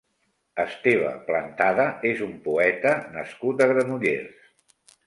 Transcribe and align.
Esteve 0.63 1.11
Plantada 1.27 1.87
és 2.15 2.25
un 2.31 2.35
poeta 2.49 2.99
nascut 3.19 3.67
a 3.69 3.73
Granollers. 3.75 4.55